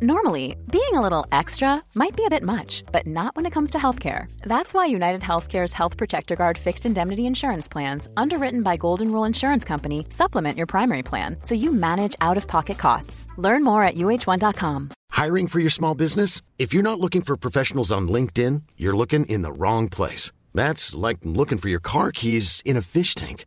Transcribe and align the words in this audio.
Normally, 0.00 0.54
being 0.70 0.94
a 0.94 1.00
little 1.00 1.26
extra 1.32 1.82
might 1.96 2.14
be 2.14 2.24
a 2.24 2.30
bit 2.30 2.44
much, 2.44 2.84
but 2.92 3.04
not 3.04 3.34
when 3.34 3.46
it 3.46 3.52
comes 3.52 3.70
to 3.70 3.78
healthcare. 3.78 4.30
That's 4.42 4.72
why 4.72 4.86
United 4.86 5.22
Healthcare's 5.22 5.72
Health 5.72 5.96
Protector 5.96 6.36
Guard 6.36 6.56
fixed 6.56 6.86
indemnity 6.86 7.26
insurance 7.26 7.66
plans, 7.66 8.08
underwritten 8.16 8.62
by 8.62 8.76
Golden 8.76 9.10
Rule 9.10 9.24
Insurance 9.24 9.64
Company, 9.64 10.06
supplement 10.10 10.56
your 10.56 10.68
primary 10.68 11.02
plan 11.02 11.38
so 11.42 11.56
you 11.56 11.72
manage 11.72 12.14
out 12.20 12.36
of 12.36 12.46
pocket 12.46 12.78
costs. 12.78 13.26
Learn 13.38 13.64
more 13.64 13.82
at 13.82 13.96
uh1.com. 13.96 14.90
Hiring 15.10 15.48
for 15.48 15.58
your 15.58 15.70
small 15.70 15.96
business? 15.96 16.42
If 16.60 16.72
you're 16.72 16.90
not 16.90 17.00
looking 17.00 17.22
for 17.22 17.36
professionals 17.36 17.90
on 17.90 18.06
LinkedIn, 18.06 18.62
you're 18.76 18.96
looking 18.96 19.26
in 19.26 19.42
the 19.42 19.52
wrong 19.52 19.88
place. 19.88 20.30
That's 20.54 20.94
like 20.94 21.18
looking 21.24 21.58
for 21.58 21.70
your 21.70 21.80
car 21.80 22.12
keys 22.12 22.62
in 22.64 22.76
a 22.76 22.82
fish 22.82 23.16
tank. 23.16 23.46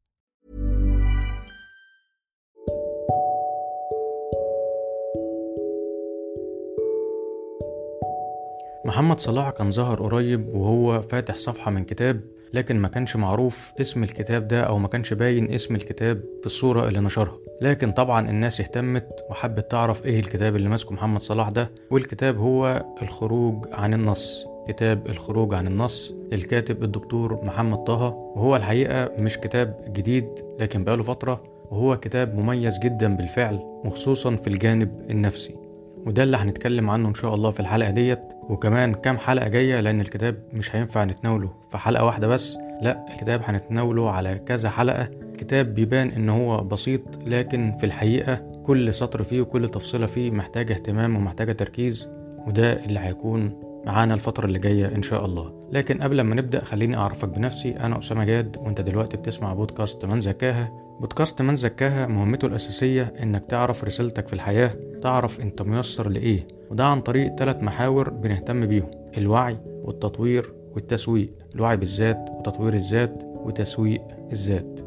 محمد 8.91 9.19
صلاح 9.19 9.49
كان 9.49 9.71
ظهر 9.71 10.03
قريب 10.03 10.55
وهو 10.55 11.01
فاتح 11.01 11.37
صفحة 11.37 11.71
من 11.71 11.83
كتاب 11.83 12.21
لكن 12.53 12.79
ما 12.79 12.87
كانش 12.87 13.15
معروف 13.15 13.73
اسم 13.81 14.03
الكتاب 14.03 14.47
ده 14.47 14.61
أو 14.61 14.77
ما 14.77 14.87
كانش 14.87 15.13
باين 15.13 15.53
اسم 15.53 15.75
الكتاب 15.75 16.21
في 16.39 16.45
الصورة 16.45 16.87
اللي 16.87 16.99
نشرها. 16.99 17.37
لكن 17.61 17.91
طبعا 17.91 18.29
الناس 18.29 18.61
اهتمت 18.61 19.25
وحبت 19.29 19.71
تعرف 19.71 20.05
إيه 20.05 20.19
الكتاب 20.19 20.55
اللي 20.55 20.69
ماسكه 20.69 20.93
محمد 20.93 21.21
صلاح 21.21 21.49
ده 21.49 21.71
والكتاب 21.91 22.37
هو 22.37 22.85
الخروج 23.01 23.65
عن 23.71 23.93
النص. 23.93 24.47
كتاب 24.67 25.07
الخروج 25.09 25.53
عن 25.53 25.67
النص 25.67 26.13
للكاتب 26.31 26.83
الدكتور 26.83 27.45
محمد 27.45 27.83
طه 27.83 28.07
وهو 28.35 28.55
الحقيقة 28.55 29.11
مش 29.17 29.37
كتاب 29.37 29.93
جديد 29.93 30.27
لكن 30.59 30.83
بقاله 30.83 31.03
فترة 31.03 31.43
وهو 31.71 31.97
كتاب 31.97 32.35
مميز 32.35 32.79
جدا 32.79 33.15
بالفعل 33.15 33.59
وخصوصا 33.85 34.35
في 34.35 34.47
الجانب 34.47 35.05
النفسي. 35.09 35.60
وده 36.05 36.23
اللي 36.23 36.37
هنتكلم 36.37 36.89
عنه 36.89 37.09
إن 37.09 37.13
شاء 37.13 37.35
الله 37.35 37.51
في 37.51 37.59
الحلقة 37.59 37.89
ديت. 37.89 38.19
وكمان 38.49 38.93
كام 38.93 39.17
حلقة 39.17 39.47
جاية 39.47 39.79
لأن 39.79 40.01
الكتاب 40.01 40.37
مش 40.53 40.75
هينفع 40.75 41.03
نتناوله. 41.03 41.49
في 41.69 41.77
حلقة 41.77 42.05
واحدة 42.05 42.27
بس. 42.27 42.57
لا 42.81 43.05
الكتاب 43.13 43.41
هنتناوله 43.43 44.11
على 44.11 44.35
كذا 44.45 44.69
حلقة. 44.69 45.09
كتاب 45.37 45.73
بيبان 45.75 46.09
إن 46.09 46.29
هو 46.29 46.63
بسيط 46.63 47.01
لكن 47.27 47.71
في 47.79 47.85
الحقيقة 47.85 48.35
كل 48.65 48.93
سطر 48.93 49.23
فيه 49.23 49.41
وكل 49.41 49.69
تفصيلة 49.69 50.05
فيه 50.05 50.31
محتاجة 50.31 50.73
اهتمام 50.73 51.15
ومحتاجة 51.15 51.51
تركيز 51.51 52.09
وده 52.47 52.85
اللي 52.85 52.99
هيكون 52.99 53.53
معانا 53.85 54.13
الفترة 54.13 54.45
اللي 54.45 54.59
جاية 54.59 54.95
إن 54.95 55.01
شاء 55.01 55.25
الله. 55.25 55.69
لكن 55.71 56.01
قبل 56.03 56.21
ما 56.21 56.35
نبدأ 56.35 56.63
خليني 56.63 56.97
أعرفك 56.97 57.29
بنفسي. 57.29 57.71
أنا 57.71 57.99
أسامة 57.99 58.23
جاد 58.23 58.57
وأنت 58.57 58.81
دلوقتي 58.81 59.17
بتسمع 59.17 59.53
بودكاست 59.53 60.05
من 60.05 60.21
زكاها. 60.21 60.71
بودكاست 60.99 61.41
من 61.41 61.55
زكاها 61.55 62.07
مهمته 62.07 62.45
الأساسية 62.45 63.13
إنك 63.23 63.45
تعرف 63.45 63.83
رسالتك 63.83 64.27
في 64.27 64.33
الحياة 64.33 64.75
تعرف 65.01 65.39
أنت 65.39 65.61
ميسر 65.61 66.09
لإيه. 66.09 66.47
وده 66.71 66.85
عن 66.85 67.01
طريق 67.01 67.35
ثلاث 67.35 67.63
محاور 67.63 68.09
بنهتم 68.09 68.65
بيهم. 68.65 68.91
الوعي 69.17 69.57
والتطوير 69.83 70.53
والتسويق. 70.75 71.31
الوعي 71.55 71.77
بالذات 71.77 72.29
وتطوير 72.39 72.73
الذات 72.73 73.23
وتسويق 73.23 74.01
الذات. 74.31 74.79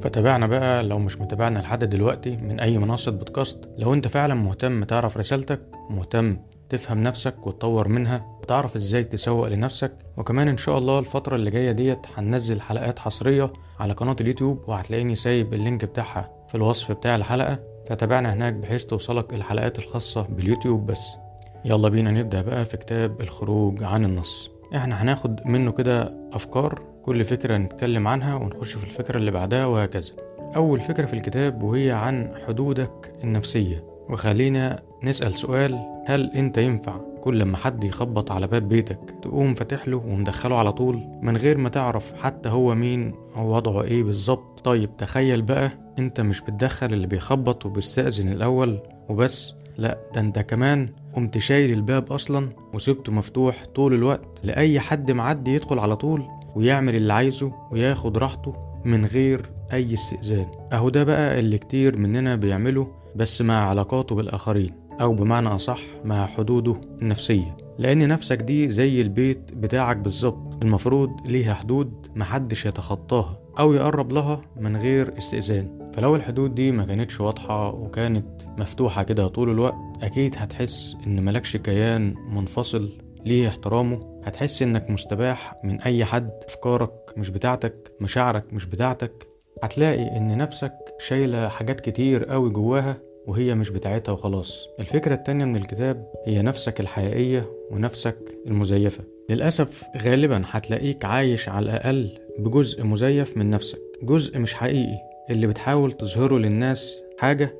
فتابعنا 0.00 0.46
بقى 0.46 0.82
لو 0.82 0.98
مش 0.98 1.20
متابعنا 1.20 1.58
لحد 1.58 1.84
دلوقتي 1.84 2.36
من 2.36 2.60
أي 2.60 2.78
منصة 2.78 3.12
بودكاست. 3.12 3.68
لو 3.78 3.94
أنت 3.94 4.08
فعلا 4.08 4.34
مهتم 4.34 4.84
تعرف 4.84 5.16
رسالتك 5.16 5.60
مهتم 5.90 6.36
تفهم 6.68 7.02
نفسك 7.02 7.46
وتطور 7.46 7.88
منها 7.88 8.38
وتعرف 8.42 8.76
إزاي 8.76 9.04
تسوق 9.04 9.48
لنفسك. 9.48 9.92
وكمان 10.16 10.48
إن 10.48 10.56
شاء 10.56 10.78
الله 10.78 10.98
الفترة 10.98 11.36
اللي 11.36 11.50
جاية 11.50 11.72
ديت 11.72 12.06
هننزل 12.16 12.60
حلقات 12.60 12.98
حصرية 12.98 13.52
على 13.80 13.92
قناة 13.92 14.16
اليوتيوب 14.20 14.68
وهتلاقيني 14.68 15.14
سايب 15.14 15.54
اللينك 15.54 15.84
بتاعها 15.84 16.30
في 16.48 16.54
الوصف 16.54 16.92
بتاع 16.92 17.16
الحلقة. 17.16 17.58
فتابعنا 17.88 18.32
هناك 18.32 18.54
بحيث 18.54 18.84
توصلك 18.84 19.34
الحلقات 19.34 19.78
الخاصة 19.78 20.22
باليوتيوب 20.22 20.86
بس. 20.86 21.16
يلا 21.64 21.88
بينا 21.88 22.10
نبدأ 22.10 22.42
بقى 22.42 22.64
في 22.64 22.76
كتاب 22.76 23.20
الخروج 23.20 23.82
عن 23.82 24.04
النص. 24.04 24.50
إحنا 24.76 25.02
هناخد 25.02 25.40
منه 25.44 25.72
كده 25.72 26.14
أفكار 26.32 26.82
كل 27.02 27.24
فكرة 27.24 27.56
نتكلم 27.56 28.08
عنها 28.08 28.34
ونخش 28.34 28.76
في 28.76 28.84
الفكرة 28.84 29.16
اللي 29.18 29.30
بعدها 29.30 29.66
وهكذا. 29.66 30.12
أول 30.56 30.80
فكرة 30.80 31.06
في 31.06 31.14
الكتاب 31.14 31.62
وهي 31.62 31.90
عن 31.90 32.34
حدودك 32.46 33.12
النفسية. 33.24 33.95
وخلينا 34.10 34.82
نسأل 35.04 35.38
سؤال 35.38 35.78
هل 36.06 36.30
أنت 36.34 36.58
ينفع 36.58 37.00
كل 37.20 37.38
لما 37.38 37.56
حد 37.56 37.84
يخبط 37.84 38.32
على 38.32 38.46
باب 38.46 38.68
بيتك 38.68 38.98
تقوم 39.22 39.54
فاتح 39.54 39.88
له 39.88 39.96
ومدخله 39.96 40.56
على 40.56 40.72
طول 40.72 41.00
من 41.22 41.36
غير 41.36 41.58
ما 41.58 41.68
تعرف 41.68 42.12
حتى 42.12 42.48
هو 42.48 42.74
مين 42.74 43.14
أو 43.36 43.54
وضعه 43.56 43.82
إيه 43.82 44.02
بالظبط؟ 44.02 44.60
طيب 44.64 44.96
تخيل 44.96 45.42
بقى 45.42 45.70
أنت 45.98 46.20
مش 46.20 46.40
بتدخل 46.40 46.86
اللي 46.92 47.06
بيخبط 47.06 47.66
وبيستأذن 47.66 48.32
الأول 48.32 48.78
وبس 49.08 49.54
لأ 49.78 49.98
ده 50.14 50.20
أنت 50.20 50.38
كمان 50.38 50.88
قمت 51.14 51.38
شايل 51.38 51.72
الباب 51.72 52.12
أصلا 52.12 52.48
وسبته 52.74 53.12
مفتوح 53.12 53.64
طول 53.74 53.94
الوقت 53.94 54.40
لأي 54.44 54.80
حد 54.80 55.10
معدي 55.12 55.54
يدخل 55.54 55.78
على 55.78 55.96
طول 55.96 56.22
ويعمل 56.56 56.94
اللي 56.96 57.12
عايزه 57.12 57.52
وياخد 57.70 58.18
راحته 58.18 58.54
من 58.84 59.06
غير 59.06 59.40
أي 59.72 59.94
استئذان. 59.94 60.46
أهو 60.72 60.88
ده 60.88 61.04
بقى 61.04 61.38
اللي 61.40 61.58
كتير 61.58 61.96
مننا 61.98 62.36
بيعمله 62.36 62.88
بس 63.16 63.42
مع 63.42 63.68
علاقاته 63.68 64.14
بالآخرين 64.14 64.72
أو 65.00 65.14
بمعنى 65.14 65.48
أصح 65.48 65.80
مع 66.04 66.26
حدوده 66.26 66.80
النفسية. 67.02 67.56
لأن 67.78 68.08
نفسك 68.08 68.42
دي 68.42 68.68
زي 68.70 69.00
البيت 69.00 69.54
بتاعك 69.54 69.96
بالظبط 69.96 70.62
المفروض 70.64 71.10
ليها 71.26 71.54
حدود 71.54 72.06
محدش 72.16 72.66
يتخطاها 72.66 73.38
أو 73.58 73.72
يقرب 73.72 74.12
لها 74.12 74.40
من 74.56 74.76
غير 74.76 75.18
استئذان. 75.18 75.90
فلو 75.94 76.16
الحدود 76.16 76.54
دي 76.54 76.72
ما 76.72 76.84
كانتش 76.84 77.20
واضحة 77.20 77.74
وكانت 77.74 78.42
مفتوحة 78.58 79.02
كده 79.02 79.26
طول 79.28 79.50
الوقت 79.50 79.74
أكيد 80.02 80.34
هتحس 80.38 80.96
إن 81.06 81.24
ملكش 81.24 81.56
كيان 81.56 82.14
منفصل 82.30 82.88
ليه 83.24 83.48
احترامه. 83.48 84.20
هتحس 84.24 84.62
إنك 84.62 84.90
مستباح 84.90 85.54
من 85.64 85.80
أي 85.80 86.04
حد 86.04 86.30
أفكارك 86.48 86.92
مش 87.16 87.30
بتاعتك 87.30 87.92
مشاعرك 88.00 88.52
مش 88.52 88.66
بتاعتك. 88.66 89.28
هتلاقي 89.62 90.16
إن 90.16 90.38
نفسك 90.38 90.72
شايلة 91.08 91.48
حاجات 91.48 91.80
كتير 91.80 92.24
قوي 92.24 92.50
جواها 92.50 93.05
وهي 93.26 93.54
مش 93.54 93.70
بتاعتها 93.70 94.12
وخلاص. 94.12 94.68
الفكرة 94.80 95.14
التانية 95.14 95.44
من 95.44 95.56
الكتاب 95.56 96.12
هي 96.26 96.42
نفسك 96.42 96.80
الحقيقية 96.80 97.50
ونفسك 97.70 98.16
المزيفة. 98.46 99.04
للأسف 99.30 99.84
غالبا 100.02 100.42
هتلاقيك 100.46 101.04
عايش 101.04 101.48
على 101.48 101.64
الأقل 101.64 102.18
بجزء 102.38 102.84
مزيف 102.84 103.36
من 103.36 103.50
نفسك. 103.50 103.78
جزء 104.02 104.38
مش 104.38 104.54
حقيقي 104.54 104.98
اللي 105.30 105.46
بتحاول 105.46 105.92
تظهره 105.92 106.38
للناس 106.38 107.02
حاجة 107.18 107.54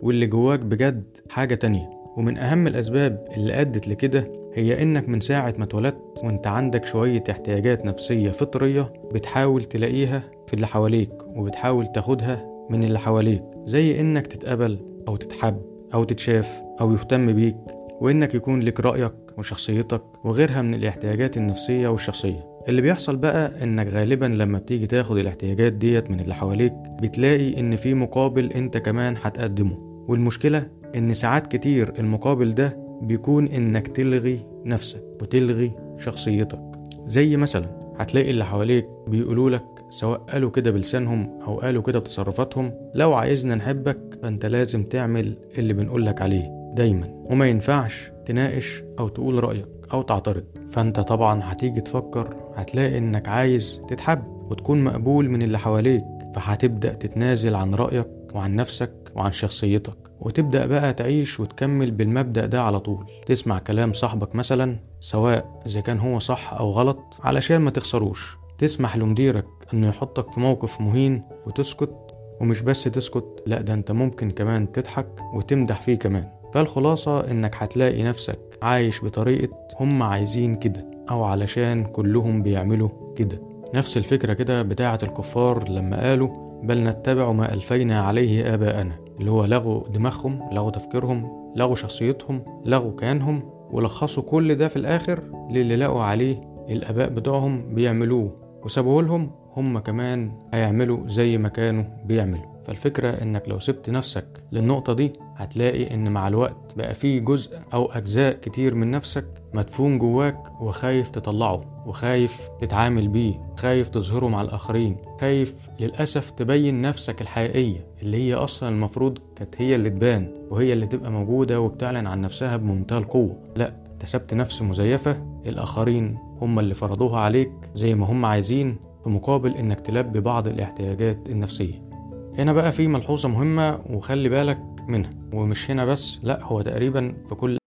واللي 0.00 0.26
جواك 0.26 0.60
بجد 0.60 1.04
حاجة 1.30 1.54
تانية. 1.54 1.90
ومن 2.16 2.38
أهم 2.38 2.66
الأسباب 2.66 3.24
اللي 3.36 3.60
أدت 3.60 3.88
لكده 3.88 4.32
هي 4.54 4.82
إنك 4.82 5.08
من 5.08 5.20
ساعة 5.20 5.54
ما 5.58 5.64
اتولدت 5.64 6.18
وإنت 6.22 6.46
عندك 6.46 6.86
شوية 6.86 7.24
احتياجات 7.30 7.84
نفسية 7.84 8.30
فطرية 8.30 8.92
بتحاول 9.12 9.64
تلاقيها 9.64 10.22
في 10.46 10.54
اللي 10.54 10.66
حواليك 10.66 11.12
وبتحاول 11.26 11.86
تاخدها 11.86 12.46
من 12.70 12.84
اللي 12.84 12.98
حواليك. 12.98 13.42
زي 13.64 14.00
إنك 14.00 14.26
تتقبل 14.26 14.78
أو 15.08 15.16
تتحب 15.16 15.62
أو 15.94 16.04
تتشاف 16.04 16.62
أو 16.80 16.92
يهتم 16.92 17.32
بيك 17.32 17.56
وإنك 18.00 18.34
يكون 18.34 18.60
لك 18.62 18.80
رأيك 18.80 19.12
وشخصيتك 19.38 20.02
وغيرها 20.24 20.62
من 20.62 20.74
الاحتياجات 20.74 21.36
النفسية 21.36 21.88
والشخصية. 21.88 22.50
اللي 22.68 22.82
بيحصل 22.82 23.16
بقى 23.16 23.62
إنك 23.64 23.86
غالبا 23.86 24.26
لما 24.26 24.58
بتيجي 24.58 24.86
تاخد 24.86 25.18
الاحتياجات 25.18 25.72
ديت 25.72 26.10
من 26.10 26.20
اللي 26.20 26.34
حواليك 26.34 26.72
بتلاقي 27.02 27.60
إن 27.60 27.76
في 27.76 27.94
مقابل 27.94 28.52
أنت 28.52 28.76
كمان 28.76 29.14
هتقدمه. 29.22 30.04
والمشكلة 30.08 30.66
إن 30.96 31.14
ساعات 31.14 31.46
كتير 31.46 31.92
المقابل 31.98 32.54
ده 32.54 32.76
بيكون 33.02 33.48
إنك 33.48 33.88
تلغي 33.88 34.40
نفسك 34.64 35.02
وتلغي 35.22 35.72
شخصيتك. 35.98 36.60
زي 37.06 37.36
مثلا 37.36 37.94
هتلاقي 37.98 38.30
اللي 38.30 38.44
حواليك 38.44 38.86
بيقولوا 39.08 39.50
لك 39.50 39.79
سواء 39.90 40.18
قالوا 40.18 40.50
كده 40.50 40.70
بلسانهم 40.70 41.40
أو 41.46 41.60
قالوا 41.60 41.82
كده 41.82 41.98
بتصرفاتهم 41.98 42.72
لو 42.94 43.14
عايزنا 43.14 43.54
نحبك 43.54 44.18
فأنت 44.22 44.46
لازم 44.46 44.84
تعمل 44.84 45.36
اللي 45.58 45.72
بنقولك 45.72 46.22
عليه 46.22 46.60
دايما. 46.74 47.06
وما 47.24 47.48
ينفعش 47.48 48.12
تناقش 48.26 48.82
أو 48.98 49.08
تقول 49.08 49.44
رأيك 49.44 49.66
أو 49.92 50.02
تعترض. 50.02 50.44
فأنت 50.70 51.00
طبعا 51.00 51.40
هتيجي 51.44 51.80
تفكر 51.80 52.36
هتلاقي 52.54 52.98
إنك 52.98 53.28
عايز 53.28 53.80
تتحب 53.88 54.22
وتكون 54.50 54.84
مقبول 54.84 55.28
من 55.28 55.42
اللي 55.42 55.58
حواليك. 55.58 56.04
فهتبدأ 56.34 56.92
تتنازل 56.92 57.54
عن 57.54 57.74
رأيك 57.74 58.08
وعن 58.34 58.56
نفسك 58.56 58.92
وعن 59.14 59.32
شخصيتك. 59.32 59.96
وتبدأ 60.20 60.66
بقى 60.66 60.94
تعيش 60.94 61.40
وتكمل 61.40 61.90
بالمبدأ 61.90 62.46
ده 62.46 62.62
على 62.62 62.80
طول. 62.80 63.06
تسمع 63.26 63.58
كلام 63.58 63.92
صاحبك 63.92 64.34
مثلا 64.34 64.76
سواء 65.00 65.60
إذا 65.66 65.80
كان 65.80 65.98
هو 65.98 66.18
صح 66.18 66.54
أو 66.54 66.70
غلط 66.70 66.98
علشان 67.20 67.56
ما 67.60 67.70
تخسروش. 67.70 68.36
تسمح 68.58 68.96
لمديرك 68.96 69.46
إنه 69.74 69.88
يحطك 69.88 70.30
في 70.30 70.40
موقف 70.40 70.80
مهين 70.80 71.22
وتسكت 71.46 71.94
ومش 72.40 72.62
بس 72.62 72.84
تسكت 72.84 73.42
لأ 73.46 73.60
ده 73.60 73.74
أنت 73.74 73.90
ممكن 73.90 74.30
كمان 74.30 74.72
تضحك 74.72 75.06
وتمدح 75.34 75.80
فيه 75.80 75.94
كمان. 75.94 76.28
فالخلاصة 76.52 77.30
إنك 77.30 77.54
هتلاقي 77.58 78.02
نفسك 78.02 78.38
عايش 78.62 79.04
بطريقة 79.04 79.56
هم 79.80 80.02
عايزين 80.02 80.54
كده 80.56 80.90
أو 81.10 81.24
علشان 81.24 81.84
كلهم 81.84 82.42
بيعملوا 82.42 82.88
كده. 83.16 83.40
نفس 83.74 83.96
الفكرة 83.96 84.32
كده 84.32 84.62
بتاعة 84.62 84.98
الكفار 85.02 85.68
لما 85.68 86.00
قالوا 86.08 86.28
بل 86.62 86.84
نتبع 86.84 87.32
ما 87.32 87.54
ألفينا 87.54 88.00
عليه 88.02 88.54
آباءنا 88.54 88.96
اللي 89.20 89.30
هو 89.30 89.44
لغوا 89.44 89.88
دماغهم 89.88 90.48
لغوا 90.52 90.70
تفكيرهم 90.70 91.52
لغوا 91.56 91.74
شخصيتهم 91.74 92.44
لغوا 92.64 92.92
كيانهم 92.96 93.42
ولخصوا 93.70 94.22
كل 94.22 94.54
ده 94.54 94.68
في 94.68 94.76
الآخر 94.76 95.20
للي 95.50 95.76
لقوا 95.76 96.02
عليه 96.02 96.40
الآباء 96.70 97.08
بتوعهم 97.08 97.74
بيعملوه 97.74 98.36
وسابوه 98.64 99.02
لهم 99.02 99.30
هم 99.56 99.78
كمان 99.78 100.32
هيعملوا 100.54 101.08
زي 101.08 101.38
ما 101.38 101.48
كانوا 101.48 101.84
بيعملوا. 102.04 102.50
فالفكرة 102.64 103.10
إنك 103.10 103.48
لو 103.48 103.58
سبت 103.58 103.90
نفسك 103.90 104.26
للنقطة 104.52 104.92
دي 104.92 105.12
هتلاقي 105.36 105.94
إن 105.94 106.10
مع 106.12 106.28
الوقت 106.28 106.74
بقى 106.76 106.94
فيه 106.94 107.20
جزء 107.20 107.58
أو 107.74 107.86
أجزاء 107.92 108.32
كتير 108.32 108.74
من 108.74 108.90
نفسك 108.90 109.24
مدفون 109.54 109.98
جواك 109.98 110.60
وخايف 110.62 111.10
تطلعه 111.10 111.84
وخايف 111.86 112.48
تتعامل 112.60 113.08
بيه 113.08 113.40
خايف 113.56 113.88
تظهره 113.88 114.28
مع 114.28 114.40
الآخرين 114.42 114.96
خايف 115.20 115.54
للأسف 115.80 116.30
تبين 116.30 116.80
نفسك 116.80 117.20
الحقيقية 117.20 117.86
اللي 118.02 118.16
هي 118.16 118.34
أصلا 118.34 118.68
المفروض 118.68 119.18
كانت 119.36 119.54
هي 119.62 119.74
اللي 119.74 119.90
تبان 119.90 120.28
وهي 120.50 120.72
اللي 120.72 120.86
تبقى 120.86 121.10
موجودة 121.10 121.60
وبتعلن 121.60 122.06
عن 122.06 122.20
نفسها 122.20 122.56
بمنتهى 122.56 122.98
القوة. 122.98 123.36
لا 123.56 123.72
انت 123.92 124.04
سبت 124.04 124.34
نفس 124.34 124.62
مزيفة 124.62 125.40
الآخرين 125.46 126.18
هم 126.40 126.58
اللي 126.58 126.74
فرضوها 126.74 127.20
عليك 127.20 127.52
زي 127.74 127.94
ما 127.94 128.06
هم 128.06 128.24
عايزين 128.24 128.76
في 129.04 129.08
مقابل 129.10 129.54
انك 129.56 129.80
تلبي 129.80 130.20
بعض 130.20 130.48
الاحتياجات 130.48 131.28
النفسيه 131.28 131.90
هنا 132.38 132.52
بقى 132.52 132.72
في 132.72 132.88
ملحوظة 132.88 133.28
مهمة 133.28 133.80
وخلي 133.90 134.28
بالك 134.28 134.60
منها 134.88 135.10
ومش 135.32 135.70
هنا 135.70 135.84
بس 135.84 136.18
لا 136.22 136.42
هو 136.44 136.62
تقريبا 136.62 137.14
في 137.28 137.34
كل 137.34 137.60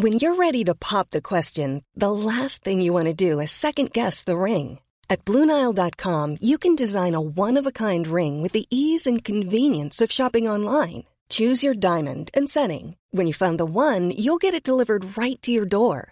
When 0.00 0.14
you're 0.22 0.34
ready 0.46 0.64
to 0.64 0.74
pop 0.74 1.10
the 1.10 1.20
question, 1.32 1.84
the 2.04 2.10
last 2.30 2.64
thing 2.64 2.80
you 2.80 2.92
want 2.92 3.08
to 3.08 3.24
do 3.28 3.38
is 3.44 3.50
second 3.50 3.92
guess 3.92 4.16
the 4.22 4.38
ring. 4.50 4.68
At 5.12 5.24
Bluenile.com, 5.26 6.28
you 6.40 6.56
can 6.58 6.74
design 6.74 7.14
a 7.14 7.20
one 7.46 7.56
of 7.60 7.66
a 7.66 7.76
kind 7.86 8.04
ring 8.08 8.34
with 8.42 8.52
the 8.52 8.66
ease 8.70 9.06
and 9.06 9.22
convenience 9.22 10.00
of 10.00 10.10
shopping 10.18 10.48
online. 10.48 11.02
Choose 11.28 11.62
your 11.62 11.74
diamond 11.74 12.30
and 12.34 12.48
setting. 12.48 12.96
When 13.10 13.26
you 13.26 13.34
find 13.34 13.58
the 13.60 13.66
one, 13.66 14.10
you'll 14.22 14.44
get 14.44 14.54
it 14.54 14.64
delivered 14.70 15.16
right 15.22 15.40
to 15.42 15.50
your 15.52 15.66
door. 15.66 16.11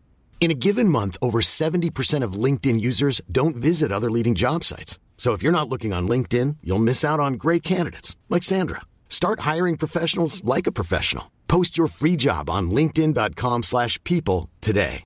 In 0.41 0.49
a 0.49 0.55
given 0.55 0.89
month, 0.89 1.17
over 1.21 1.39
70% 1.41 2.23
of 2.23 2.33
LinkedIn 2.33 2.81
users 2.81 3.21
don't 3.31 3.55
visit 3.55 3.91
other 3.91 4.09
leading 4.09 4.33
job 4.33 4.63
sites. 4.63 4.97
So 5.15 5.33
if 5.33 5.43
you're 5.43 5.51
not 5.59 5.69
looking 5.69 5.93
on 5.93 6.07
LinkedIn, 6.07 6.57
you'll 6.63 6.87
miss 6.89 7.05
out 7.05 7.19
on 7.19 7.33
great 7.33 7.61
candidates 7.61 8.15
like 8.27 8.41
Sandra. 8.41 8.81
Start 9.07 9.41
hiring 9.41 9.77
professionals 9.77 10.43
like 10.43 10.65
a 10.65 10.71
professional. 10.71 11.25
Post 11.47 11.77
your 11.77 11.87
free 11.87 12.15
job 12.15 12.49
on 12.49 12.71
linkedin.com/people 12.71 14.49
today. 14.61 15.03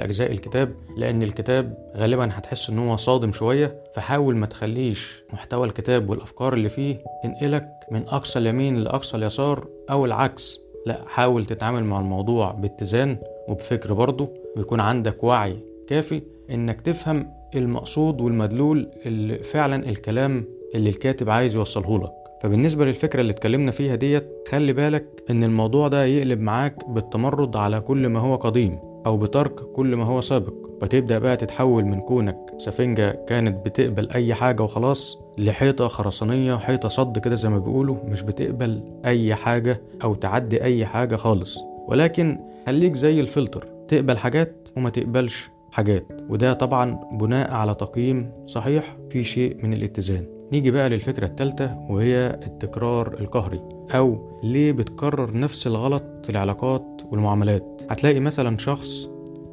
أجزاء 0.00 0.32
الكتاب 0.32 0.74
لأن 0.96 1.22
الكتاب 1.22 1.92
غالبا 1.96 2.28
هتحس 2.32 2.70
إن 2.70 2.78
هو 2.78 2.96
صادم 2.96 3.32
شوية 3.32 3.84
فحاول 3.94 4.36
ما 4.36 4.46
تخليش 4.46 5.22
محتوى 5.32 5.66
الكتاب 5.66 6.10
والأفكار 6.10 6.54
اللي 6.54 6.68
فيه 6.68 7.04
تنقلك 7.22 7.68
من 7.92 8.08
أقصى 8.08 8.38
اليمين 8.38 8.76
لأقصى 8.76 9.16
اليسار 9.16 9.68
أو 9.90 10.04
العكس 10.04 10.58
لا 10.86 11.00
حاول 11.06 11.44
تتعامل 11.44 11.84
مع 11.84 12.00
الموضوع 12.00 12.50
باتزان 12.52 13.18
وبفكر 13.48 13.92
برضه 13.94 14.28
ويكون 14.56 14.80
عندك 14.80 15.24
وعي 15.24 15.56
كافي 15.86 16.22
إنك 16.50 16.80
تفهم 16.80 17.30
المقصود 17.54 18.20
والمدلول 18.20 18.90
اللي 19.06 19.38
فعلا 19.38 19.88
الكلام 19.88 20.44
اللي 20.74 20.90
الكاتب 20.90 21.30
عايز 21.30 21.54
يوصله 21.56 21.98
لك. 21.98 22.12
فبالنسبة 22.42 22.84
للفكرة 22.84 23.20
اللي 23.20 23.32
اتكلمنا 23.32 23.70
فيها 23.70 23.94
ديت 23.94 24.48
خلي 24.48 24.72
بالك 24.72 25.06
إن 25.30 25.44
الموضوع 25.44 25.88
ده 25.88 26.04
يقلب 26.04 26.40
معاك 26.40 26.88
بالتمرد 26.88 27.56
على 27.56 27.80
كل 27.80 28.06
ما 28.06 28.20
هو 28.20 28.36
قديم 28.36 28.78
أو 29.06 29.16
بترك 29.16 29.54
كل 29.54 29.96
ما 29.96 30.04
هو 30.04 30.20
سابق. 30.20 30.69
فتبدأ 30.80 31.18
بقى 31.18 31.36
تتحول 31.36 31.84
من 31.84 32.00
كونك 32.00 32.36
سفنجة 32.56 33.10
كانت 33.28 33.66
بتقبل 33.66 34.10
أي 34.10 34.34
حاجة 34.34 34.62
وخلاص 34.62 35.18
لحيطة 35.38 35.88
خرسانية 35.88 36.56
حيطة 36.56 36.88
صد 36.88 37.18
كده 37.18 37.34
زي 37.34 37.48
ما 37.48 37.58
بيقولوا 37.58 37.96
مش 38.04 38.22
بتقبل 38.22 38.82
أي 39.04 39.34
حاجة 39.34 39.80
أو 40.04 40.14
تعدي 40.14 40.62
أي 40.62 40.86
حاجة 40.86 41.16
خالص. 41.16 41.58
ولكن 41.88 42.38
خليك 42.66 42.94
زي 42.94 43.20
الفلتر 43.20 43.68
تقبل 43.88 44.18
حاجات 44.18 44.68
وما 44.76 44.90
تقبلش 44.90 45.50
حاجات. 45.72 46.06
وده 46.28 46.52
طبعا 46.52 47.00
بناء 47.12 47.50
على 47.50 47.74
تقييم 47.74 48.30
صحيح 48.46 48.96
في 49.10 49.24
شيء 49.24 49.56
من 49.62 49.72
الاتزان. 49.72 50.24
نيجي 50.52 50.70
بقى 50.70 50.88
للفكرة 50.88 51.26
التالتة 51.26 51.78
وهي 51.90 52.38
التكرار 52.46 53.14
القهري. 53.20 53.60
أو 53.94 54.38
ليه 54.42 54.72
بتكرر 54.72 55.38
نفس 55.38 55.66
الغلط 55.66 56.02
في 56.24 56.30
العلاقات 56.30 57.02
والمعاملات؟ 57.10 57.82
هتلاقي 57.90 58.20
مثلا 58.20 58.58
شخص 58.58 59.08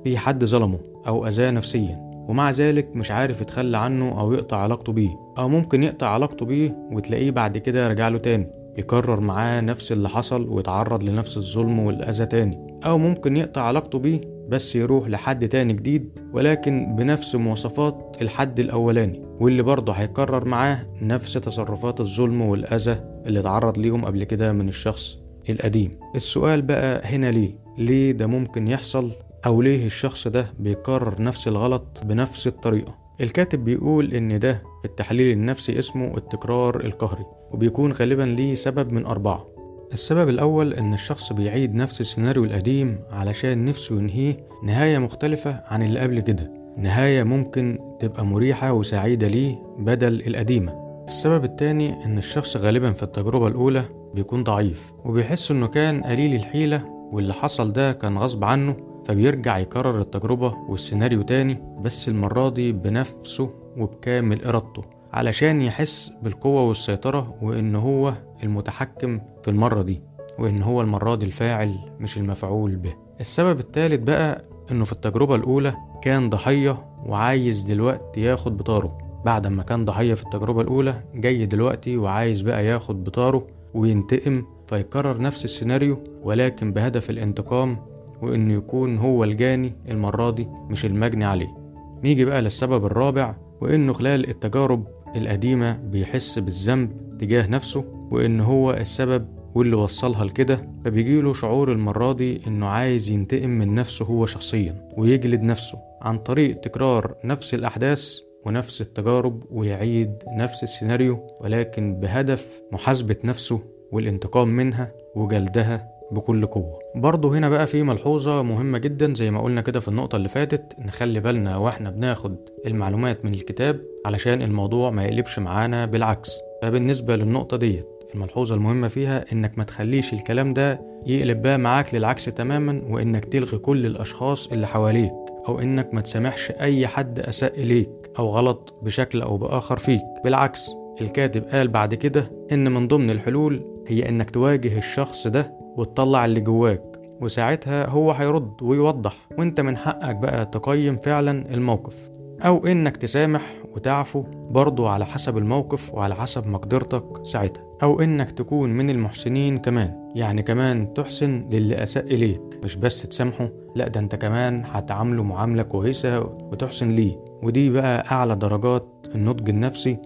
في 0.08 0.18
حد 0.18 0.46
ظلمه 0.46 0.80
أو 1.08 1.28
أذاه 1.28 1.52
نفسيا 1.52 2.00
ومع 2.30 2.52
ذلك 2.52 2.96
مش 2.96 3.12
عارف 3.12 3.42
يتخلى 3.42 3.78
عنه 3.78 4.20
أو 4.20 4.34
يقطع 4.34 4.58
علاقته 4.58 4.94
بيه 4.94 5.10
أو 5.38 5.50
ممكن 5.50 5.84
يقطع 5.84 6.08
علاقته 6.08 6.46
بيه 6.46 6.78
وتلاقيه 6.92 7.32
بعد 7.32 7.58
كده 7.58 7.88
رجع 7.88 8.08
له 8.08 8.18
تاني 8.18 8.48
يكرر 8.78 9.20
معاه 9.20 9.62
نفس 9.62 9.92
اللي 9.92 10.10
حصل 10.10 10.50
ويتعرض 10.50 11.04
لنفس 11.04 11.38
الظلم 11.38 11.80
والأذى 11.80 12.26
تاني 12.26 12.80
أو 12.86 12.98
ممكن 12.98 13.38
يقطع 13.38 13.62
علاقته 13.62 14.00
بيه 14.00 14.22
بس 14.50 14.76
يروح 14.76 15.08
لحد 15.08 15.48
تاني 15.50 15.74
جديد 15.74 16.20
ولكن 16.34 16.96
بنفس 16.96 17.36
مواصفات 17.36 18.18
الحد 18.22 18.60
الأولاني 18.60 19.22
واللي 19.40 19.64
برضه 19.64 19.94
هيكرر 19.94 20.46
معاه 20.46 20.80
نفس 21.02 21.34
تصرفات 21.34 22.00
الظلم 22.02 22.42
والأذى 22.42 23.00
اللي 23.26 23.40
اتعرض 23.40 23.78
ليهم 23.78 24.06
قبل 24.06 24.24
كده 24.24 24.54
من 24.54 24.70
الشخص 24.70 25.18
القديم 25.50 25.92
السؤال 26.16 26.62
بقى 26.62 27.02
هنا 27.06 27.32
ليه؟ 27.32 27.68
ليه 27.78 28.12
ده 28.12 28.28
ممكن 28.28 28.68
يحصل 28.68 29.12
أو 29.48 29.62
ليه 29.62 29.86
الشخص 29.86 30.28
ده 30.28 30.46
بيكرر 30.60 31.22
نفس 31.22 31.48
الغلط 31.48 32.02
بنفس 32.06 32.48
الطريقة. 32.48 32.96
الكاتب 33.22 33.64
بيقول 33.66 34.14
إن 34.14 34.40
ده 34.40 34.54
في 34.82 34.86
التحليل 34.86 35.38
النفسي 35.38 35.80
اسمه 35.80 36.18
التكرار 36.18 36.80
القهري 36.80 37.26
وبيكون 37.52 37.92
غالبا 37.92 38.24
ليه 38.24 38.56
سبب 38.56 38.92
من 38.92 39.06
أربعة. 39.06 39.48
السبب 39.94 40.30
الأول 40.30 40.74
إن 40.74 40.94
الشخص 40.94 41.34
بيعيد 41.34 41.76
نفس 41.76 42.02
السيناريو 42.02 42.44
القديم 42.44 43.00
علشان 43.12 43.66
نفسه 43.66 43.96
ينهيه 43.96 44.48
نهاية 44.64 44.98
مختلفة 44.98 45.64
عن 45.68 45.84
اللي 45.84 46.00
قبل 46.00 46.20
كده. 46.20 46.52
نهاية 46.78 47.24
ممكن 47.24 47.80
تبقى 48.00 48.26
مريحة 48.26 48.74
وسعيدة 48.74 49.28
ليه 49.28 49.56
بدل 49.80 50.28
القديمة. 50.28 51.04
السبب 51.08 51.44
التاني 51.44 52.06
إن 52.06 52.18
الشخص 52.18 52.58
غالبا 52.58 52.92
في 52.92 53.04
التجربة 53.04 53.48
الأولى 53.48 53.84
بيكون 54.14 54.44
ضعيف 54.44 54.92
وبيحس 55.06 55.52
إنه 55.52 55.68
كان 55.68 56.04
قليل 56.04 56.36
الحيلة 56.36 56.86
واللي 57.12 57.34
حصل 57.34 57.74
ده 57.74 57.92
كان 57.92 58.18
غصب 58.18 58.44
عنه 58.44 58.76
فبيرجع 59.08 59.58
يكرر 59.58 60.02
التجربة 60.02 60.54
والسيناريو 60.70 61.22
تاني 61.22 61.62
بس 61.82 62.10
المرة 62.10 62.50
دي 62.50 62.72
بنفسه 62.72 63.50
وبكامل 63.78 64.46
إرادته 64.46 64.82
علشان 65.14 65.62
يحس 65.62 66.12
بالقوة 66.24 66.62
والسيطرة 66.62 67.36
وإن 67.42 67.76
هو 67.76 68.14
المتحكم 68.44 69.20
في 69.44 69.52
المرة 69.52 69.82
دي 69.82 70.02
وإن 70.40 70.62
هو 70.64 70.82
المرة 70.82 71.16
دي 71.16 71.26
الفاعل 71.26 71.76
مش 72.00 72.18
المفعول 72.18 72.76
به. 72.76 72.94
السبب 73.20 73.60
الثالث 73.60 74.04
بقى 74.04 74.44
إنه 74.72 74.86
في 74.86 74.92
التجربة 74.92 75.36
الأولى 75.36 75.74
كان 76.02 76.30
ضحية 76.30 76.86
وعايز 77.06 77.64
دلوقتي 77.64 78.22
ياخد 78.22 78.58
بطاره. 78.58 78.98
بعد 79.26 79.48
ما 79.48 79.64
كان 79.64 79.86
ضحية 79.86 80.14
في 80.14 80.24
التجربة 80.24 80.62
الأولى 80.62 81.04
جاي 81.16 81.46
دلوقتي 81.46 81.98
وعايز 81.98 82.42
بقى 82.42 82.66
ياخد 82.66 83.04
بطاره 83.04 83.48
وينتقم 83.74 84.44
فيكرر 84.68 85.22
نفس 85.22 85.46
السيناريو 85.46 85.98
ولكن 86.24 86.74
بهدف 86.74 87.10
الانتقام 87.10 87.78
وإنه 88.22 88.54
يكون 88.54 88.98
هو 88.98 89.24
الجاني 89.24 89.74
المرة 89.90 90.30
دي 90.32 90.48
مش 90.70 90.86
المجني 90.86 91.26
عليه. 91.26 91.58
نيجي 92.04 92.26
بقى 92.26 92.42
للسبب 92.42 92.86
الرابع 92.86 93.36
وإنه 93.62 93.94
خلال 93.94 94.30
التجارب 94.30 94.88
القديمة 95.16 95.74
بيحس 95.78 96.40
بالذنب 96.40 97.18
تجاه 97.20 97.48
نفسه 97.48 97.86
وإن 98.12 98.40
هو 98.42 98.72
السبب 98.74 99.28
واللي 99.56 99.76
وصلها 99.76 100.26
لكده. 100.26 100.70
فبيجيله 100.86 101.34
شعور 101.34 101.72
المرة 101.72 102.14
دي 102.14 102.48
إنه 102.48 102.66
عايز 102.66 103.10
ينتقم 103.10 103.50
من 103.50 103.76
نفسه 103.76 104.06
هو 104.06 104.26
شخصيا 104.26 104.90
ويجلد 104.98 105.42
نفسه 105.42 105.78
عن 106.02 106.18
طريق 106.18 106.60
تكرار 106.60 107.16
نفس 107.24 107.54
الأحداث 107.54 108.20
ونفس 108.46 108.82
التجارب 108.82 109.44
ويعيد 109.52 110.12
نفس 110.38 110.64
السيناريو 110.64 111.28
ولكن 111.42 112.00
بهدف 112.00 112.62
محاسبة 112.72 113.16
نفسه 113.24 113.60
والانتقام 113.92 114.48
منها 114.48 114.92
وجلدها. 115.16 115.97
بكل 116.12 116.46
قوة. 116.46 116.80
برضه 116.96 117.38
هنا 117.38 117.50
بقى 117.50 117.68
في 117.68 117.84
ملحوظة 117.84 118.42
مهمة 118.42 118.78
جدا 118.78 119.14
زي 119.14 119.32
ما 119.32 119.42
قلنا 119.42 119.62
كده 119.62 119.80
في 119.80 119.88
النقطة 119.88 120.16
اللي 120.16 120.30
فاتت 120.30 120.74
نخلي 120.80 121.20
بالنا 121.20 121.58
وإحنا 121.58 121.90
بناخد 121.90 122.36
المعلومات 122.68 123.26
من 123.26 123.34
الكتاب 123.34 123.80
علشان 124.06 124.42
الموضوع 124.42 124.90
ما 124.90 125.06
يقلبش 125.06 125.40
معانا 125.40 125.86
بالعكس. 125.86 126.32
فبالنسبة 126.62 127.16
للنقطة 127.16 127.58
ديت 127.58 127.88
الملحوظة 128.16 128.56
المهمة 128.56 128.88
فيها 128.88 129.26
إنك 129.34 129.58
ما 129.58 129.64
تخليش 129.64 130.14
الكلام 130.14 130.54
ده 130.54 130.82
يقلب 131.06 131.42
بقى 131.42 131.58
معاك 131.58 131.96
للعكس 131.96 132.26
تماما 132.26 132.82
وإنك 132.90 133.26
تلغي 133.26 133.58
كل 133.58 133.86
الأشخاص 133.86 134.52
اللي 134.52 134.68
حواليك 134.68 135.14
أو 135.48 135.60
إنك 135.60 135.94
ما 135.94 136.02
تسامحش 136.02 136.52
أي 136.52 136.88
حد 136.88 137.20
أساء 137.20 137.60
إليك 137.60 137.90
أو 138.20 138.30
غلط 138.30 138.76
بشكل 138.82 139.22
أو 139.22 139.38
بآخر 139.38 139.78
فيك. 139.78 140.02
بالعكس 140.24 140.70
الكاتب 141.02 141.44
قال 141.44 141.68
بعد 141.68 141.94
كده 141.96 142.32
إن 142.52 142.72
من 142.72 142.88
ضمن 142.88 143.10
الحلول 143.10 143.66
هي 143.88 144.10
إنك 144.10 144.30
تواجه 144.30 144.78
الشخص 144.78 145.28
ده 145.28 145.54
وتطلع 145.78 146.26
اللي 146.26 146.40
جواك 146.40 146.84
وساعتها 147.22 147.90
هو 147.90 148.12
هيرد 148.12 148.62
ويوضح 148.62 149.28
وانت 149.38 149.62
من 149.62 149.78
حقك 149.78 150.16
بقى 150.16 150.46
تقيم 150.46 150.98
فعلا 150.98 151.54
الموقف. 151.54 152.10
أو 152.42 152.68
إنك 152.68 152.98
تسامح 152.98 153.58
وتعفو 153.76 154.24
برضه 154.50 154.90
على 154.90 155.06
حسب 155.06 155.38
الموقف 155.38 155.94
وعلى 155.94 156.16
حسب 156.16 156.48
مقدرتك 156.48 157.26
ساعتها. 157.26 157.64
أو 157.84 158.02
إنك 158.02 158.32
تكون 158.32 158.70
من 158.70 158.90
المحسنين 158.90 159.58
كمان 159.58 160.12
يعني 160.16 160.44
كمان 160.44 160.94
تحسن 160.94 161.50
للي 161.52 161.84
أساء 161.84 162.04
إليك. 162.06 162.42
مش 162.64 162.76
بس 162.76 163.02
تسامحه 163.02 163.50
لأ 163.76 163.88
ده 163.88 164.00
أنت 164.00 164.16
كمان 164.16 164.64
هتعامله 164.66 165.24
معاملة 165.24 165.64
كويسة 165.64 166.20
وتحسن 166.20 166.90
ليه. 166.90 167.18
ودي 167.44 167.70
بقى 167.70 168.12
أعلى 168.12 168.36
درجات 168.36 169.08
النضج 169.16 169.50
النفسي 169.50 169.98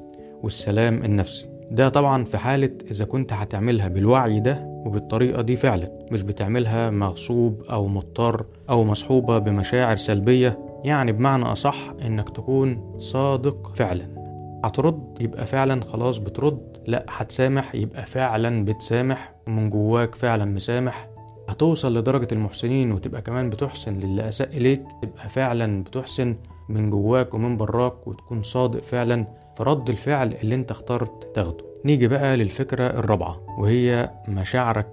والسلام 0.44 1.04
النفسي. 1.04 1.51
ده 1.72 1.90
طبعا 1.90 2.24
في 2.24 2.38
حالة 2.38 2.72
إذا 2.92 3.06
كنت 3.06 3.34
هتعملها 3.34 3.88
بالوعي 3.88 4.40
ده 4.40 4.64
وبالطريقة 4.86 5.42
دي 5.42 5.56
فعلا 5.56 5.92
مش 6.12 6.24
بتعملها 6.24 6.90
مغصوب 6.90 7.62
أو 7.70 7.88
مضطر 7.88 8.46
أو 8.70 8.84
مصحوبة 8.84 9.38
بمشاعر 9.38 9.96
سلبية 9.96 10.60
يعني 10.84 11.12
بمعنى 11.12 11.46
أصح 11.46 11.78
إنك 12.06 12.30
تكون 12.30 12.96
صادق 12.98 13.72
فعلا. 13.76 14.06
هترد 14.64 15.18
يبقى 15.20 15.46
فعلا 15.46 15.82
خلاص 15.82 16.18
بترد 16.18 16.78
لأ 16.88 17.06
هتسامح 17.10 17.76
يبقى 17.76 18.06
فعلا 18.06 18.66
بتسامح 18.66 19.34
ومن 19.48 19.70
جواك 19.70 20.16
فعلا 20.16 20.46
مسامح. 20.46 21.08
هتوصل 21.50 21.98
لدرجة 21.98 22.28
المحسنين 22.32 22.92
وتبقى 22.92 23.22
كمان 23.22 23.50
بتحسن 23.50 23.94
للي 23.94 24.28
أساء 24.28 24.48
إليك 24.58 24.84
تبقى 25.02 25.30
فعلا 25.30 25.84
بتحسن 25.84 26.36
من 26.70 26.90
جواك 26.90 27.34
ومن 27.34 27.58
براك 27.58 28.08
وتكون 28.08 28.44
صادق 28.44 28.82
فعلا. 28.84 29.26
في 29.56 29.64
رد 29.64 29.90
الفعل 29.90 30.34
اللي 30.44 30.56
انت 30.56 30.72
اخترت 30.72 31.36
تاخده. 31.36 31.66
نيجي 31.86 32.08
بقى 32.08 32.38
للفكرة 32.38 32.88
الرابعة 32.88 33.42
وهي 33.60 34.12
مشاعرك 34.28 34.88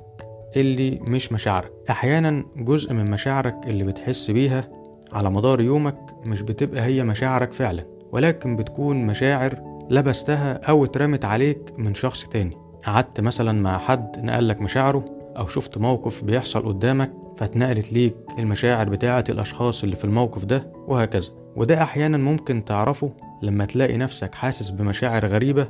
اللي 0.57 0.99
مش 1.03 1.33
مشاعرك. 1.33 1.73
أحيانا 1.91 2.45
جزء 2.57 2.93
من 2.93 3.11
مشاعرك 3.11 3.57
اللي 3.67 3.85
بتحس 3.85 4.31
بيها 4.31 4.69
على 5.13 5.31
مدار 5.31 5.61
يومك 5.61 5.99
مش 6.25 6.43
بتبقى 6.43 6.83
هي 6.83 7.05
مشاعرك 7.05 7.53
فعلا 7.53 7.85
ولكن 8.13 8.57
بتكون 8.57 9.07
مشاعر 9.07 9.59
لبستها 9.91 10.53
أو 10.53 10.85
اترمت 10.85 11.25
عليك 11.25 11.73
من 11.79 11.95
شخص 11.95 12.25
تاني. 12.25 12.57
قعدت 12.87 13.21
مثلا 13.21 13.53
مع 13.63 13.79
حد 13.79 14.25
نقلك 14.25 14.61
مشاعره 14.61 15.05
أو 15.39 15.47
شفت 15.47 15.79
موقف 15.79 16.25
بيحصل 16.25 16.69
قدامك 16.69 17.13
فاتنقلت 17.37 17.93
ليك 17.93 18.17
المشاعر 18.39 18.89
بتاعة 18.89 19.25
الأشخاص 19.29 19.83
اللي 19.83 19.97
في 19.97 20.05
الموقف 20.05 20.45
ده 20.45 20.73
وهكذا. 20.89 21.31
وده 21.57 21.83
أحيانا 21.83 22.19
ممكن 22.19 22.65
تعرفه 22.65 23.13
لما 23.43 23.65
تلاقي 23.65 23.97
نفسك 23.97 24.35
حاسس 24.35 24.71
بمشاعر 24.71 25.27
غريبة 25.27 25.69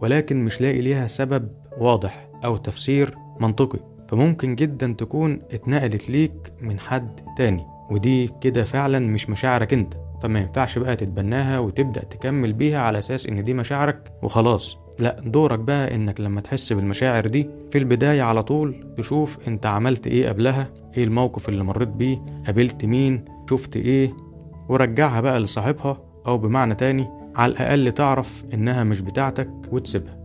ولكن 0.00 0.44
مش 0.44 0.60
لاقي 0.60 0.80
ليها 0.80 1.06
سبب 1.06 1.48
واضح 1.78 2.28
أو 2.44 2.56
تفسير 2.56 3.14
منطقي. 3.40 3.78
فممكن 4.08 4.54
جدا 4.54 4.94
تكون 4.98 5.38
اتنقلت 5.52 6.10
ليك 6.10 6.52
من 6.60 6.80
حد 6.80 7.20
تاني 7.36 7.66
ودي 7.90 8.30
كده 8.40 8.64
فعلا 8.64 8.98
مش 8.98 9.30
مشاعرك 9.30 9.72
أنت. 9.72 9.94
فما 10.22 10.38
ينفعش 10.38 10.78
بقى 10.78 10.96
تتبناها 10.96 11.58
وتبدأ 11.58 12.04
تكمل 12.04 12.52
بيها 12.52 12.78
على 12.80 12.98
أساس 12.98 13.26
إن 13.26 13.44
دي 13.44 13.54
مشاعرك 13.54 14.12
وخلاص. 14.22 14.78
لا 14.98 15.20
دورك 15.24 15.58
بقى 15.58 15.94
إنك 15.94 16.20
لما 16.20 16.40
تحس 16.40 16.72
بالمشاعر 16.72 17.26
دي 17.26 17.50
في 17.70 17.78
البداية 17.78 18.22
على 18.22 18.42
طول 18.42 18.94
تشوف 18.98 19.48
أنت 19.48 19.66
عملت 19.66 20.06
إيه 20.06 20.28
قبلها 20.28 20.68
إيه 20.96 21.04
الموقف 21.04 21.48
اللي 21.48 21.64
مريت 21.64 21.88
بيه 21.88 22.22
قابلت 22.46 22.84
مين 22.84 23.24
شفت 23.50 23.76
إيه 23.76 24.16
ورجعها 24.68 25.20
بقى 25.20 25.40
لصاحبها 25.40 25.98
أو 26.26 26.38
بمعنى 26.38 26.74
تاني 26.74 27.08
على 27.36 27.52
الأقل 27.52 27.92
تعرف 27.92 28.44
إنها 28.54 28.84
مش 28.84 29.00
بتاعتك 29.00 29.50
وتسيبها. 29.72 30.18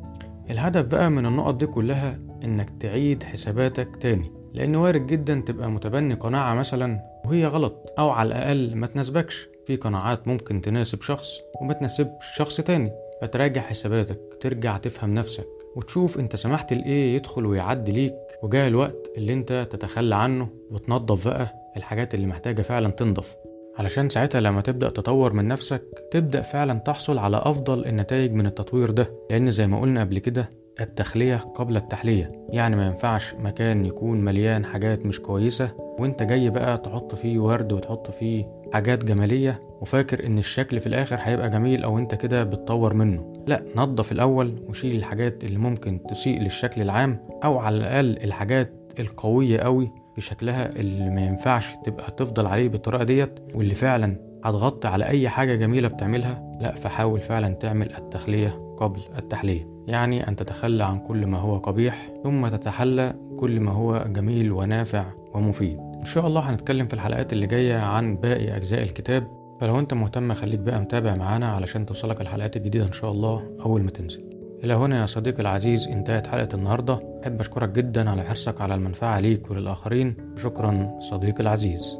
الهدف 0.49 0.85
بقى 0.85 1.09
من 1.09 1.25
النقط 1.25 1.55
دي 1.55 1.65
كلها 1.65 2.19
إنك 2.43 2.69
تعيد 2.79 3.23
حساباتك 3.23 3.95
تاني 3.95 4.31
لأن 4.53 4.75
وارد 4.75 5.07
جدا 5.07 5.43
تبقى 5.45 5.71
متبني 5.71 6.13
قناعة 6.13 6.53
مثلا 6.53 6.99
وهي 7.25 7.45
غلط 7.47 7.93
أو 7.99 8.09
على 8.09 8.27
الأقل 8.27 8.75
ما 8.75 8.87
تناسبكش. 8.87 9.47
في 9.65 9.75
قناعات 9.75 10.27
ممكن 10.27 10.61
تناسب 10.61 11.01
شخص 11.01 11.39
وما 11.61 11.73
تناسبش 11.73 12.25
شخص 12.35 12.61
تاني. 12.61 12.91
فتراجع 13.21 13.61
حساباتك 13.61 14.19
ترجع 14.41 14.77
تفهم 14.77 15.13
نفسك 15.13 15.47
وتشوف 15.75 16.19
أنت 16.19 16.35
سمحت 16.35 16.73
لإيه 16.73 17.15
يدخل 17.15 17.45
ويعدي 17.45 17.91
ليك. 17.91 18.15
وجاء 18.43 18.67
الوقت 18.67 19.11
اللي 19.17 19.33
أنت 19.33 19.67
تتخلى 19.71 20.15
عنه 20.15 20.49
وتنظف 20.71 21.27
بقى 21.27 21.53
الحاجات 21.77 22.13
اللي 22.13 22.27
محتاجة 22.27 22.61
فعلا 22.61 22.89
تنضف 22.89 23.35
علشان 23.77 24.09
ساعتها 24.09 24.41
لما 24.41 24.61
تبدأ 24.61 24.89
تطور 24.89 25.33
من 25.33 25.47
نفسك 25.47 25.83
تبدأ 26.11 26.41
فعلا 26.41 26.79
تحصل 26.79 27.17
على 27.17 27.37
أفضل 27.37 27.85
النتائج 27.85 28.31
من 28.33 28.45
التطوير 28.45 28.91
ده. 28.91 29.11
لأن 29.29 29.51
زي 29.51 29.67
ما 29.67 29.81
قلنا 29.81 30.01
قبل 30.01 30.19
كده 30.19 30.49
التخلية 30.81 31.35
قبل 31.35 31.77
التحلية. 31.77 32.45
يعني 32.49 32.75
ما 32.75 32.85
ينفعش 32.87 33.33
مكان 33.35 33.85
يكون 33.85 34.21
مليان 34.21 34.65
حاجات 34.65 35.05
مش 35.05 35.19
كويسة 35.19 35.71
وانت 35.99 36.23
جاي 36.23 36.49
بقى 36.49 36.77
تحط 36.77 37.15
فيه 37.15 37.39
ورد 37.39 37.73
وتحط 37.73 38.11
فيه 38.11 38.45
حاجات 38.73 39.05
جمالية 39.05 39.61
وفاكر 39.81 40.25
إن 40.25 40.37
الشكل 40.37 40.79
في 40.79 40.87
الآخر 40.87 41.17
هيبقى 41.19 41.49
جميل 41.49 41.83
أو 41.83 41.97
انت 41.97 42.15
كده 42.15 42.43
بتطور 42.43 42.93
منه. 42.93 43.33
لا 43.47 43.63
نظف 43.75 44.11
الأول 44.11 44.55
وشيل 44.69 44.95
الحاجات 44.95 45.43
اللي 45.43 45.57
ممكن 45.57 46.03
تسيء 46.09 46.39
للشكل 46.41 46.81
العام 46.81 47.25
أو 47.43 47.57
على 47.59 47.77
الأقل 47.77 48.17
الحاجات 48.23 48.73
القوية 48.99 49.59
قوي 49.59 49.91
في 50.15 50.21
شكلها 50.21 50.69
اللي 50.69 51.09
ما 51.09 51.21
ينفعش 51.21 51.67
تبقى 51.85 52.11
تفضل 52.11 52.45
عليه 52.47 52.69
بالطريقة 52.69 53.03
ديت 53.03 53.39
واللي 53.55 53.75
فعلا 53.75 54.31
هتغطي 54.43 54.87
على 54.87 55.05
أي 55.05 55.29
حاجة 55.29 55.55
جميلة 55.55 55.87
بتعملها 55.87 56.57
لا 56.61 56.75
فحاول 56.75 57.19
فعلا 57.19 57.53
تعمل 57.53 57.95
التخلية 57.95 58.75
قبل 58.77 58.99
التحلية. 59.17 59.67
يعني 59.87 60.27
أن 60.27 60.35
تتخلى 60.35 60.83
عن 60.83 60.99
كل 60.99 61.25
ما 61.27 61.37
هو 61.37 61.57
قبيح 61.57 62.09
ثم 62.23 62.47
تتحلى 62.47 63.13
كل 63.39 63.59
ما 63.59 63.71
هو 63.71 64.05
جميل 64.07 64.51
ونافع 64.51 65.05
ومفيد. 65.33 65.77
إن 65.79 66.05
شاء 66.05 66.27
الله 66.27 66.41
هنتكلم 66.41 66.87
في 66.87 66.93
الحلقات 66.93 67.33
اللي 67.33 67.47
جاية 67.47 67.77
عن 67.79 68.15
باقي 68.15 68.55
أجزاء 68.57 68.83
الكتاب. 68.83 69.27
فلو 69.61 69.79
أنت 69.79 69.93
مهتم 69.93 70.33
خليك 70.33 70.59
بقى 70.59 70.81
متابع 70.81 71.15
معانا 71.15 71.51
علشان 71.51 71.85
توصلك 71.85 72.21
الحلقات 72.21 72.55
الجديدة 72.57 72.85
إن 72.85 72.91
شاء 72.91 73.11
الله 73.11 73.57
أول 73.65 73.83
ما 73.83 73.91
تنزل. 73.91 74.30
إلى 74.63 74.73
هنا 74.73 75.01
يا 75.01 75.05
صديقي 75.05 75.41
العزيز 75.41 75.87
انتهت 75.87 76.27
حلقة 76.27 76.55
النهاردة. 76.55 76.99
أحب 77.23 77.39
أشكرك 77.39 77.69
جدا 77.69 78.09
على 78.09 78.23
حرصك 78.23 78.61
على 78.61 78.75
المنفعة 78.75 79.19
ليك 79.19 79.51
وللآخرين. 79.51 80.35
شكرا 80.37 80.97
صديقي 80.99 81.41
العزيز. 81.41 81.99